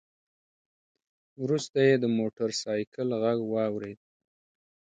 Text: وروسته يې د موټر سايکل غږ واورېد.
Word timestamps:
وروسته 1.43 1.77
يې 1.87 1.95
د 1.99 2.05
موټر 2.17 2.49
سايکل 2.61 3.07
غږ 3.23 3.39
واورېد. 3.51 3.99